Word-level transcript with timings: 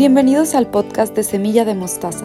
Bienvenidos 0.00 0.54
al 0.54 0.66
podcast 0.66 1.14
de 1.14 1.22
Semilla 1.22 1.66
de 1.66 1.74
Mostaza. 1.74 2.24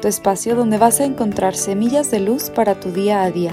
Tu 0.00 0.08
espacio 0.08 0.56
donde 0.56 0.78
vas 0.78 1.00
a 1.00 1.04
encontrar 1.04 1.54
semillas 1.54 2.10
de 2.10 2.20
luz 2.20 2.48
para 2.48 2.80
tu 2.80 2.92
día 2.92 3.22
a 3.22 3.30
día, 3.30 3.52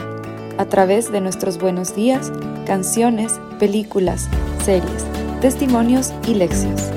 a 0.58 0.64
través 0.64 1.12
de 1.12 1.20
nuestros 1.20 1.58
buenos 1.58 1.94
días, 1.98 2.32
canciones, 2.66 3.42
películas, 3.60 4.30
series, 4.64 5.06
testimonios 5.42 6.14
y 6.26 6.36
lecciones. 6.36 6.97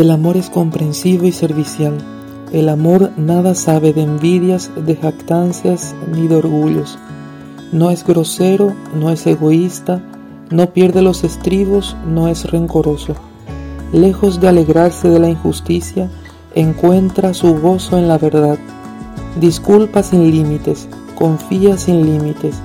El 0.00 0.10
amor 0.10 0.38
es 0.38 0.48
comprensivo 0.48 1.26
y 1.26 1.32
servicial. 1.32 1.98
El 2.52 2.70
amor 2.70 3.10
nada 3.18 3.54
sabe 3.54 3.92
de 3.92 4.00
envidias, 4.00 4.70
de 4.74 4.96
jactancias 4.96 5.94
ni 6.10 6.26
de 6.26 6.36
orgullos. 6.36 6.98
No 7.70 7.90
es 7.90 8.02
grosero, 8.02 8.72
no 8.94 9.10
es 9.10 9.26
egoísta, 9.26 10.00
no 10.48 10.72
pierde 10.72 11.02
los 11.02 11.22
estribos, 11.22 11.98
no 12.06 12.28
es 12.28 12.50
rencoroso. 12.50 13.14
Lejos 13.92 14.40
de 14.40 14.48
alegrarse 14.48 15.10
de 15.10 15.18
la 15.18 15.28
injusticia, 15.28 16.08
encuentra 16.54 17.34
su 17.34 17.60
gozo 17.60 17.98
en 17.98 18.08
la 18.08 18.16
verdad. 18.16 18.58
Disculpa 19.38 20.02
sin 20.02 20.30
límites, 20.30 20.88
confía 21.14 21.76
sin 21.76 22.06
límites, 22.06 22.56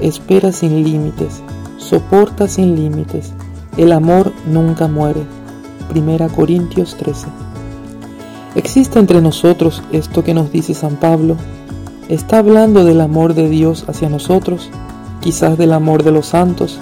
espera 0.00 0.50
sin 0.50 0.82
límites, 0.82 1.40
soporta 1.76 2.48
sin 2.48 2.74
límites. 2.74 3.32
El 3.76 3.92
amor 3.92 4.32
nunca 4.44 4.88
muere. 4.88 5.39
Primera 5.90 6.28
Corintios 6.28 6.96
13. 6.98 7.26
¿Existe 8.54 9.00
entre 9.00 9.20
nosotros 9.20 9.82
esto 9.90 10.22
que 10.22 10.34
nos 10.34 10.52
dice 10.52 10.72
San 10.72 10.94
Pablo? 10.94 11.34
¿Está 12.08 12.38
hablando 12.38 12.84
del 12.84 13.00
amor 13.00 13.34
de 13.34 13.48
Dios 13.48 13.84
hacia 13.88 14.08
nosotros? 14.08 14.70
Quizás 15.20 15.58
del 15.58 15.72
amor 15.72 16.04
de 16.04 16.12
los 16.12 16.26
santos. 16.26 16.78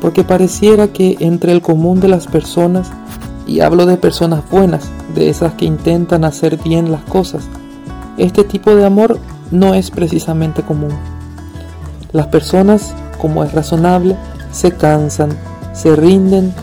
Porque 0.00 0.22
pareciera 0.22 0.86
que 0.86 1.16
entre 1.18 1.50
el 1.50 1.62
común 1.62 1.98
de 1.98 2.06
las 2.06 2.28
personas, 2.28 2.92
y 3.44 3.58
hablo 3.58 3.86
de 3.86 3.96
personas 3.96 4.48
buenas, 4.48 4.88
de 5.16 5.28
esas 5.28 5.54
que 5.54 5.64
intentan 5.64 6.24
hacer 6.24 6.58
bien 6.62 6.92
las 6.92 7.02
cosas, 7.02 7.48
este 8.18 8.44
tipo 8.44 8.76
de 8.76 8.86
amor 8.86 9.18
no 9.50 9.74
es 9.74 9.90
precisamente 9.90 10.62
común. 10.62 10.92
Las 12.12 12.28
personas, 12.28 12.94
como 13.18 13.42
es 13.42 13.52
razonable, 13.52 14.16
se 14.52 14.70
cansan, 14.70 15.30
se 15.72 15.96
rinden 15.96 16.54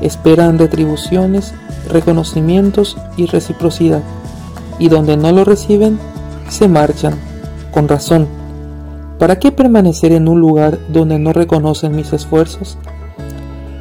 esperan 0.00 0.58
retribuciones, 0.58 1.54
reconocimientos 1.90 2.96
y 3.16 3.26
reciprocidad, 3.26 4.02
y 4.78 4.88
donde 4.88 5.16
no 5.16 5.32
lo 5.32 5.44
reciben, 5.44 5.98
se 6.48 6.68
marchan, 6.68 7.14
con 7.70 7.88
razón. 7.88 8.26
¿Para 9.18 9.38
qué 9.38 9.52
permanecer 9.52 10.12
en 10.12 10.28
un 10.28 10.40
lugar 10.40 10.78
donde 10.88 11.18
no 11.18 11.32
reconocen 11.32 11.94
mis 11.94 12.12
esfuerzos? 12.12 12.76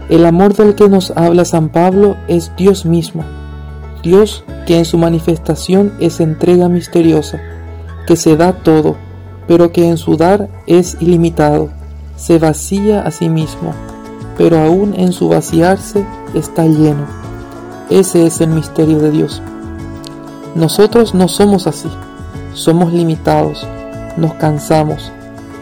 El 0.10 0.26
amor 0.26 0.54
del 0.54 0.76
que 0.76 0.90
nos 0.90 1.12
habla 1.12 1.46
San 1.46 1.70
Pablo 1.70 2.16
es 2.28 2.52
Dios 2.56 2.86
mismo, 2.86 3.24
Dios 4.04 4.44
que 4.68 4.78
en 4.78 4.86
su 4.86 4.98
manifestación 4.98 5.94
es 6.00 6.20
entrega 6.20 6.70
misteriosa, 6.70 7.42
que 8.06 8.16
se 8.16 8.38
da 8.38 8.54
todo, 8.54 8.96
pero 9.48 9.72
que 9.72 9.88
en 9.88 9.98
su 9.98 10.18
dar 10.18 10.50
es 10.68 10.98
ilimitado, 11.00 11.70
se 12.16 12.38
vacía 12.38 13.02
a 13.02 13.12
sí 13.12 13.30
mismo 13.30 13.74
pero 14.38 14.60
aún 14.60 14.94
en 14.96 15.12
su 15.12 15.30
vaciarse 15.30 16.06
está 16.34 16.66
lleno. 16.66 17.06
Ese 17.90 18.26
es 18.26 18.42
el 18.42 18.50
misterio 18.50 19.00
de 19.00 19.12
Dios. 19.12 19.42
Nosotros 20.56 21.14
no 21.14 21.28
somos 21.28 21.68
así, 21.68 21.90
somos 22.54 22.94
limitados, 22.94 23.68
nos 24.18 24.34
cansamos 24.36 25.12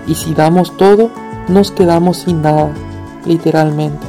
y 0.07 0.15
si 0.15 0.33
damos 0.33 0.75
todo, 0.77 1.09
nos 1.47 1.71
quedamos 1.71 2.17
sin 2.17 2.41
nada, 2.41 2.71
literalmente. 3.25 4.05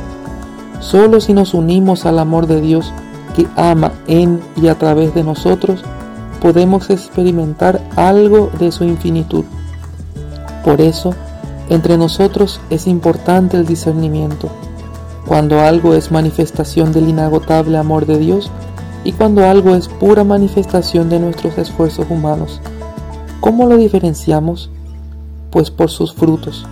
Solo 0.81 1.21
si 1.21 1.33
nos 1.33 1.55
unimos 1.55 2.07
al 2.07 2.19
amor 2.19 2.47
de 2.47 2.61
Dios 2.61 2.93
que 3.37 3.47
ama 3.57 3.93
en 4.07 4.41
y 4.57 4.69
a 4.69 4.75
través 4.75 5.15
de 5.15 5.23
nosotros, 5.23 5.83
podemos 6.41 6.91
experimentar 6.91 7.81
algo 7.97 8.51
de 8.59 8.73
su 8.73 8.85
infinitud. 8.85 9.45
Por 10.65 10.81
eso, 10.81 11.15
entre 11.73 11.97
nosotros 11.97 12.61
es 12.69 12.87
importante 12.87 13.57
el 13.57 13.65
discernimiento, 13.65 14.51
cuando 15.27 15.61
algo 15.61 15.95
es 15.95 16.13
manifestación 16.13 16.93
del 16.93 17.09
inagotable 17.09 17.79
amor 17.79 18.05
de 18.05 18.19
Dios 18.19 18.51
y 19.05 19.13
cuando 19.13 19.49
algo 19.49 19.75
es 19.75 19.89
pura 19.89 20.23
manifestación 20.23 21.09
de 21.09 21.19
nuestros 21.19 21.57
esfuerzos 21.57 22.07
humanos. 22.11 22.61
¿Cómo 23.41 23.67
lo 23.67 23.79
diferenciamos? 23.79 24.69
Pues 25.51 25.71
por 25.71 25.89
sus 25.89 26.13
frutos. 26.13 26.67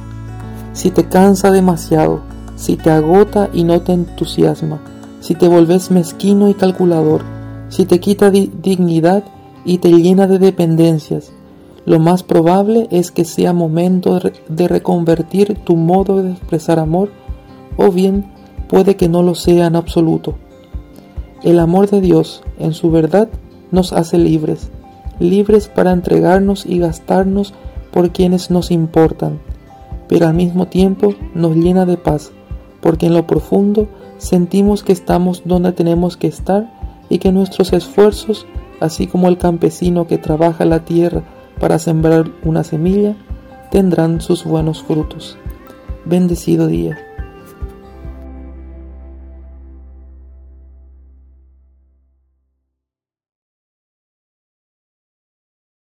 Si 0.75 0.91
te 0.91 1.09
cansa 1.09 1.51
demasiado, 1.51 2.21
si 2.57 2.77
te 2.77 2.91
agota 2.91 3.49
y 3.55 3.65
no 3.65 3.81
te 3.81 3.95
entusiasma, 3.95 4.83
si 5.21 5.35
te 5.35 5.49
volves 5.49 5.91
mezquino 5.91 6.51
y 6.51 6.55
calculador, 6.55 7.23
si 7.71 7.87
te 7.87 8.01
quita 8.01 8.31
dignidad 8.31 9.25
y 9.65 9.79
te 9.79 9.89
llena 9.89 10.27
de 10.27 10.39
dependencias, 10.39 11.33
lo 11.91 11.99
más 11.99 12.23
probable 12.23 12.87
es 12.93 13.11
que 13.11 13.25
sea 13.25 13.53
momento 13.53 14.21
de 14.49 14.69
reconvertir 14.69 15.57
tu 15.65 15.75
modo 15.75 16.23
de 16.23 16.31
expresar 16.31 16.79
amor 16.79 17.11
o 17.77 17.91
bien 17.91 18.27
puede 18.69 18.95
que 18.95 19.09
no 19.09 19.25
lo 19.25 19.35
sea 19.35 19.67
en 19.67 19.75
absoluto. 19.75 20.37
El 21.43 21.59
amor 21.59 21.91
de 21.91 22.01
Dios, 22.01 22.45
en 22.61 22.75
su 22.75 22.93
verdad, 22.93 23.29
nos 23.73 23.93
hace 23.93 24.19
libres, 24.19 24.71
libres 25.19 25.67
para 25.67 25.91
entregarnos 25.91 26.65
y 26.65 26.79
gastarnos 26.79 27.55
por 27.91 28.11
quienes 28.13 28.53
nos 28.53 28.71
importan, 28.71 29.41
pero 30.07 30.29
al 30.29 30.35
mismo 30.35 30.69
tiempo 30.69 31.15
nos 31.35 31.57
llena 31.57 31.87
de 31.87 31.97
paz, 31.97 32.31
porque 32.81 33.07
en 33.07 33.15
lo 33.15 33.27
profundo 33.27 33.89
sentimos 34.17 34.85
que 34.85 34.93
estamos 34.93 35.43
donde 35.45 35.73
tenemos 35.73 36.17
que 36.17 36.29
estar 36.29 36.73
y 37.09 37.19
que 37.19 37.33
nuestros 37.33 37.73
esfuerzos, 37.73 38.47
así 38.79 39.09
como 39.09 39.27
el 39.27 39.39
campesino 39.39 40.07
que 40.07 40.19
trabaja 40.19 40.65
la 40.65 40.85
tierra 40.85 41.25
para 41.61 41.79
sembrar 41.79 42.31
una 42.43 42.65
semilla, 42.65 43.15
tendrán 43.71 44.21
sus 44.21 44.45
buenos 44.45 44.83
frutos. 44.83 45.39
Bendecido 46.07 46.67
día. 46.67 47.10